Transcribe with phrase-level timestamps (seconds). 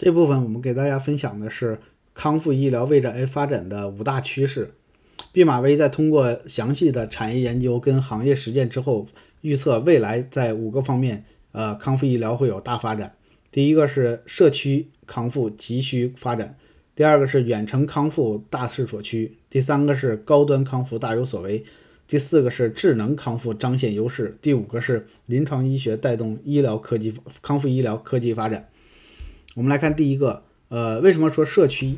[0.00, 1.78] 这部分我们给大家分享的是
[2.14, 4.72] 康复医疗未来发展的五大趋势。
[5.30, 9.06] 毕马威在通过详细的产业研究跟行业实践之后，
[9.42, 13.14] 预测未来在五个方面，呃，康复医疗会有大发展。
[13.52, 16.56] 第一个是社区康复急需发展，
[16.96, 21.62] 第二个是远程康复大势所趋，第三个是高端康复大有所为，
[22.08, 27.12] 第四个是智能康复彰显优势，第五个是临床医学带动医疗科技
[27.42, 28.66] 康复医疗科技发展。
[29.56, 31.96] 我们来看第一个，呃，为什么说社区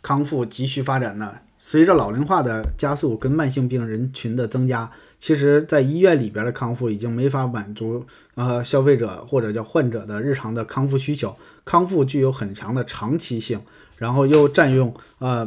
[0.00, 1.34] 康复急需发展呢？
[1.58, 11.36] 随着老龄化的加速跟慢性病人群的增加，其实，在医院里边的康复已经没法满足呃消费者或者叫患者的日常的康复需求。
[11.66, 13.60] 康复具有很强的长期性，
[13.98, 15.46] 然后又占用呃，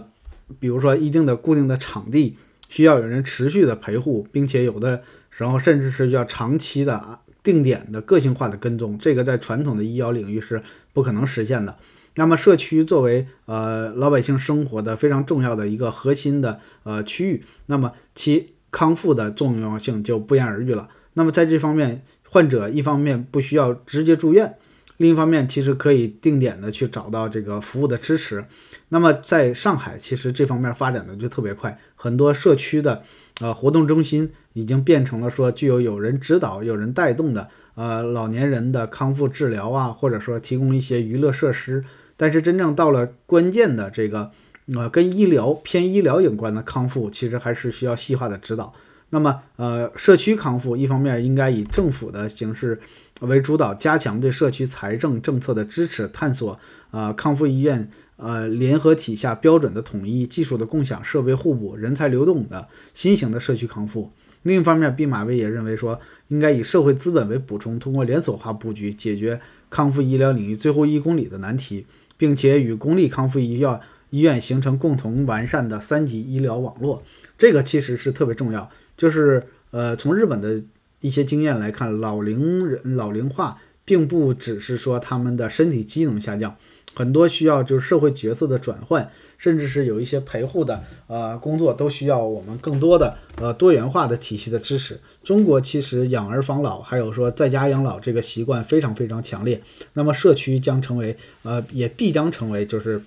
[0.59, 2.37] 比如说一定的固定的场地，
[2.67, 10.61] 需要有人持续的陪护，并且有的时候甚至是要长期的定点的个性化的跟踪，这个在传统的医疗领域是
[10.93, 11.77] 不可能实现的。
[12.15, 20.89] 那么，社区作为呃老百姓生活的非常重要的一个核心的呃区域，那么其康复的重要性就不言而喻了。
[21.13, 24.57] 那么在这方面，患者一方面不需要直接住院，
[24.99, 28.43] 另一方面其实可以定点的去找到这个服务的支持。
[28.89, 33.01] 那么在上海，其实这方面发展的就特别快，很多社区的
[33.39, 41.85] 呃活动中心已经变成了说具有有人指导、有人带动的呃老年人的康复治疗啊，或者说提供一些娱乐设施。
[42.17, 44.31] 但是真正到了关键的这个，
[44.75, 48.73] 呃，跟医疗偏医疗有关的康复，其实还是需要细化的指导。
[49.11, 52.79] 那么，呃，社区康复一方面应该以政府的形式
[53.21, 56.59] 为主导，加强对社区财政政策的支持，探索
[56.91, 64.11] 啊康复医院呃联合体下标准的统一、技术的共享、设备互补、人才流动的新型的社区康复。
[64.43, 71.85] 另一方面，毕马威也认为说，应该以社会资本为补充，通过连锁化布局，解决康复医疗领域最后一公里的难题。
[72.19, 73.79] 并且与公立康复医院
[74.09, 77.01] 医院形成共同完善的三级医疗网络，
[77.37, 78.69] 这个其实是特别重要。
[78.99, 80.61] 就是呃，从日本的
[80.99, 86.53] 一些经验来看，老龄人老龄化并不只是说他们的身体机能下降，
[86.93, 89.09] 很多需要就是社会角色的转换。
[89.39, 94.99] 甚至是有一些陪护的呃工作，都需要我们更多的呃多元化的体系的支持。
[95.23, 99.61] 中国其实养儿防老，还有说在家养老这个习惯非常非常强烈。
[99.93, 103.01] 那么社区将成为呃也必将成为就是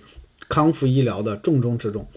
[0.49, 2.07] 康复医疗的重中之重。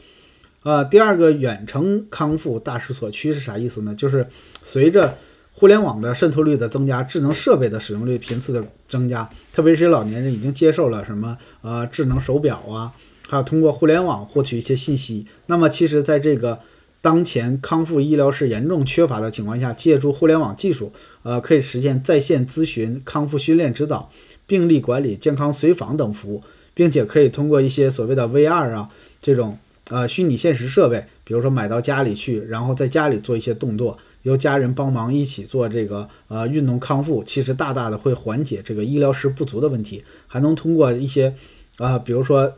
[0.67, 3.95] 呃，第二个远程康复大势所趋是啥意思呢？
[3.95, 4.27] 就是
[4.65, 5.17] 随着
[5.53, 12.93] 互联网的渗透率的增加，智能设备的使用率频次的增加，特别是老年人已经接受了什么呃智能手表啊。
[13.29, 16.59] 还有通过互联网获取一些信息，那么其实，在这个
[17.01, 24.11] 当前康复医疗是严重缺乏的情况下，借助互联网技术，呃，可以实现在线咨询、康复训练指导、
[24.49, 26.43] 病历管理、健康随访等服务，
[26.75, 28.91] 并且可以通过一些所谓的 VR 啊
[29.23, 29.57] 这种
[29.91, 41.35] 呃虚拟现实设备，比如说买到家里去，然后在家里做一些动作，由家人帮忙一起做这个呃运动康复，其实大大的会缓解这个医疗师不足的问题，还能通过一些
[41.79, 42.55] 啊，比如说。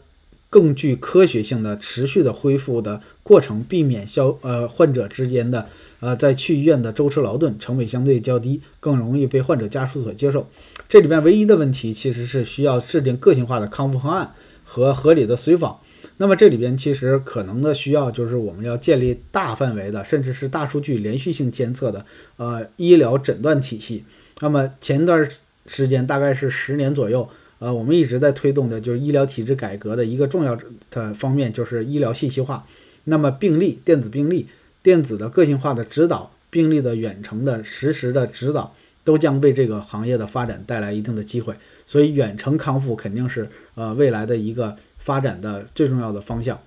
[0.51, 5.67] 更具科学性的持续的恢复的过程，避免消呃患者之间的
[6.01, 10.49] 呃在去医院的舟车劳顿，成本相对较低，更容易被患者家属所接受。
[10.89, 14.33] 这里边唯一的问题其实是需要制定个性化的康复方案
[14.65, 15.81] 和合理的随访。
[16.19, 22.05] 那么这里边其实可能的需要就是我们要建立大范围的，甚至是大数据连续性监测的
[22.37, 24.05] 呃医疗诊断体系。
[24.41, 25.29] 那么前一段
[25.67, 27.29] 时间大概是十年左右。
[27.61, 30.57] 呃，我们一直在推动的就是医疗体制改革的一个重要
[30.93, 32.65] 的方面，就是医疗信息化。
[33.03, 34.47] 那么，病例、电子病例、
[34.81, 41.53] 电子的个性化的指导、病例的远程的实时的指导，都将为这个行业的发展带来一定的机会。
[41.85, 44.77] 所以，远程康复肯定是呃未来的一个
[45.09, 46.61] 发展的最重要的方向。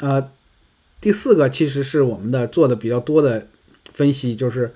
[0.00, 0.28] 呃，
[1.00, 3.46] 第四个其实是我们的做的比较多的
[3.94, 4.74] 分析，就是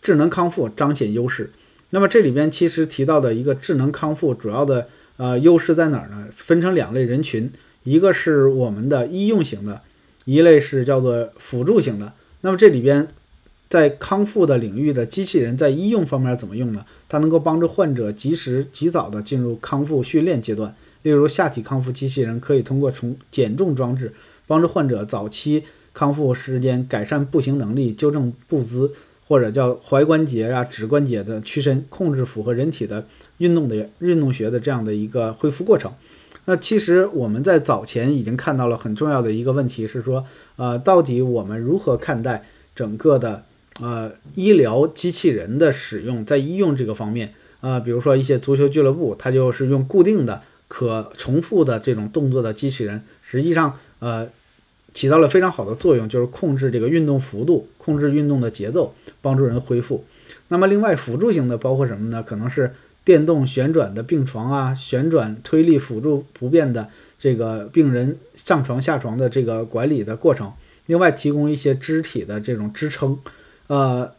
[0.00, 1.50] 智能康复彰显优势。
[1.90, 4.88] 那么这里边其实提到的一个智能康复主要的
[5.18, 6.28] 呃优势在哪儿呢？
[6.32, 7.52] 分成两类人群，
[7.82, 9.82] 一个是我们的医用型的，
[10.24, 12.14] 一类是叫做辅助型的。
[12.40, 13.08] 那么这里边
[13.68, 16.86] 在康复的领域的机器人在医用方面怎么用呢？
[17.10, 20.74] 它能够帮助患者及时及早的进入康复训练阶段。
[21.02, 24.12] 例如下体康复机器人可以通过从减重装置
[24.46, 28.92] 帮助患者早期康复时间改善步行能力、纠正步姿。
[29.28, 33.04] 或者叫踝关节啊、指关节的屈伸控制，符合人体的
[33.36, 35.92] 运动的运动学的这样的一个恢复过程。
[36.46, 40.24] 那其实我们在早前已经看到了很重要的一个问题是说，
[40.56, 42.42] 呃，到底我们如何看待
[42.74, 43.44] 整个的
[43.82, 47.78] 呃医疗机器人的使用在医用这个方面啊？
[47.78, 54.28] 比如说一些足球俱乐部，它就是用固定的可重复的这种动作的机器人，实际上呃
[54.94, 60.04] 起到了非常好的作用，就是控制这个运动幅度，控制运动的节奏，帮助人恢复。
[60.48, 62.22] 那么另外辅助型的包括什么呢？
[62.22, 62.74] 可能是
[63.04, 66.88] 电动旋转的病床啊，旋转推力辅助不便的
[67.18, 70.52] 这个病人上床下床的这个管理的过程。
[70.86, 73.18] 另外提供一些肢体的这种支撑，
[73.68, 74.12] 呃。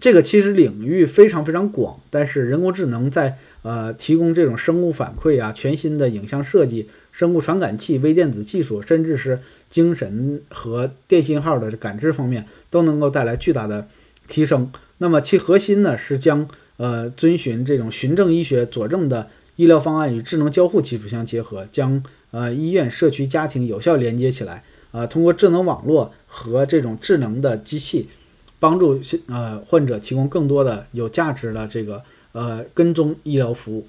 [0.00, 13.88] 这个其实领域非常非常广，但是人工智能在呃提供这种生物反馈啊、全新的影像设计、生物传感器、微电子技术，甚至是精神和电信号的感知方面，都能够带来巨大的
[14.28, 14.70] 提升。
[14.98, 28.08] 那么其核心呢是将呃遵循这种循证医学佐证的医疗方案与智能交互技术相结合，将呃医院、社区、家庭有效连接起来啊，通过智能网络和这种智能的机器。
[28.60, 32.00] 帮助呃患者提供更多的有价值的这个
[32.32, 33.86] 呃跟踪医疗服务，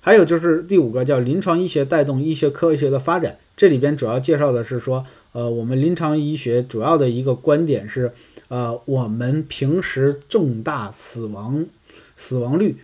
[0.00, 3.38] 还有就是第五个叫临床医学带动医学科学的发展。
[3.56, 8.12] 这里边主要介绍的是说，呃，我们临床医学主要的一个观点是，
[8.46, 11.66] 呃，我们平时重大死亡
[12.16, 12.76] 死亡率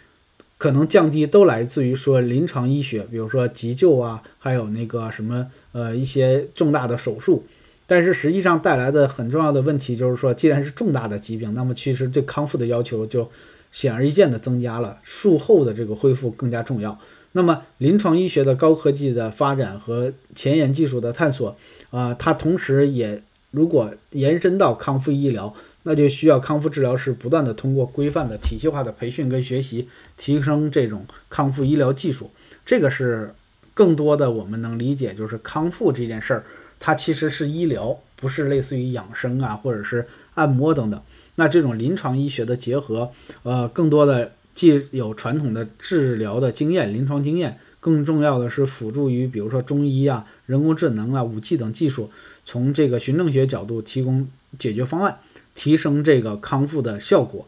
[0.58, 7.44] 可能降低，都来自于说临床医学，比如说急救啊，还有那个什么呃一些重大的手术。
[7.86, 13.30] 但是实际上带来的很重要的问题就是说，既然是重大的疾病，那么其实对康复的要求就
[13.74, 16.96] 显而易见的增加了，术后的这个恢复更加重要。
[17.32, 21.56] 那么临床医学的高科技的发展和前沿技术的探索，
[21.90, 32.30] 啊，它同时也如果延伸到康复医疗，那就需要康复治疗师不断的通过规范的体系化的培训跟学习，提升这种康复医疗技术。
[32.64, 33.34] 这个是
[33.74, 36.44] 更多的我们能理解，就是康复这件事儿。
[36.78, 40.98] 它其实是医疗，不是类似于养生啊，或者是按摩等等。
[41.34, 43.10] 那这种临床医学的结合，
[43.42, 52.10] 呃，更多的既有传统的治疗的经验、临床经验，更重要的是辅助于，比如说中医啊、人工智能啊、武器等技术，
[52.46, 54.26] 从这个循证学角度提供
[54.58, 55.18] 解决方案，
[55.54, 57.46] 提升这个康复的效果。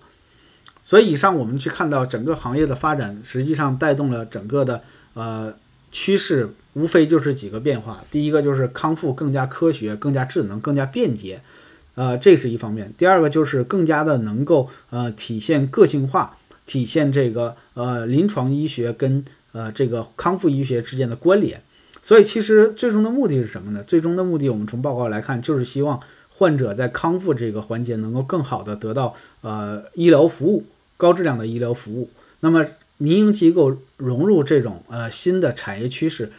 [0.85, 4.83] 所以，以上我们去看到整个行业的发展，实际上带动了整个的
[5.15, 5.55] 呃
[5.97, 6.51] 趋势。
[6.77, 11.41] 无非就是几个变化，第一个就是康复更加科学、更加智能、更加便捷，
[11.95, 21.63] 呃，这是一方面；第二个就是更加的能够呃体现个性化，体现这个呃临床医学跟呃这个康复医学之间的关联。
[22.03, 23.83] 所以其实最终的目的是什么呢？
[23.83, 30.67] 最终的目的，我们从报告来看，就是希望患者在康复这个环节能够更好的得到呃医疗服务，
[30.99, 32.11] 高质量的医疗服务。
[32.41, 32.67] 那么
[32.99, 36.33] 民营机构融入这种呃新的产业趋势。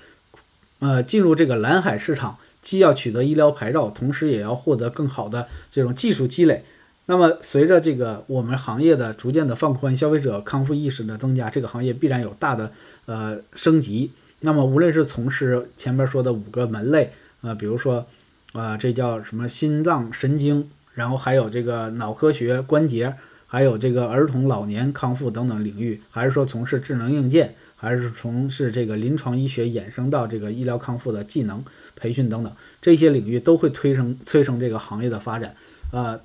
[0.80, 6.64] 呃，进入这个蓝海市场，既要取得医疗牌照，同时也要获得更好的这种技术积累。
[7.08, 12.72] 那么，随着这个我们行业的逐渐的放宽，消费者康复意识的增加，这个行业必然有大的
[13.08, 14.12] 呃升级。
[14.42, 17.12] 那么，无论是从事前边说的五个门类，
[17.42, 18.06] 呃，比如说，
[18.54, 23.16] 啊，这叫什么心脏神经，然后还有这个脑科学关节，
[23.48, 27.56] 还有这个儿童老年康复等等领域，还是说从事智能硬件。
[27.80, 31.64] 还是从事这个临床医学衍生到这个医疗康复的技能
[31.96, 32.52] 培训等等
[32.82, 35.56] 这些领域都会推升催生这个行业的发展，
[35.92, 36.20] 呃，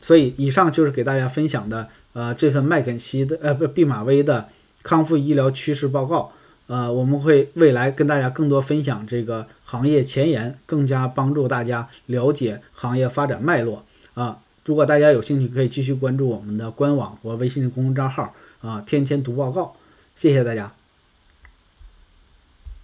[0.00, 4.46] 所以以上就是给大家分享的呃这份麦肯锡的呃不毕马威的
[4.84, 6.30] 康复医疗趋势报告，
[6.68, 14.38] 呃我们会未来跟大家更多分享这个行业前沿，更加帮助大家了解行业发展脉络啊。
[14.68, 19.74] 如果大家有兴趣，可以继续关注我们的官网和微信公众账号啊，天天读报告。
[20.14, 20.77] 谢谢大家。